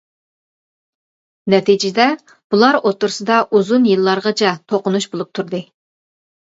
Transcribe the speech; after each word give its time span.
نەتىجىدە 1.53 2.09
بولار 2.55 2.81
ئوتتۇرىسىدا 2.81 3.39
ئۇزۇن 3.53 3.87
يىللارغىچە 3.95 4.59
توقۇنۇش 4.73 5.11
بولۇپ 5.15 5.33
تۇردى. 5.37 5.67